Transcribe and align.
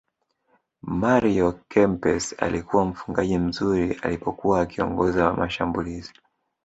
mario 0.81 1.51
kempes 1.69 2.35
alikuwa 2.37 2.85
mfungaji 2.85 3.37
mzuri 3.37 3.91
alipokuwa 3.93 4.61
akiongoza 4.61 5.33
mashambulizi 5.33 6.11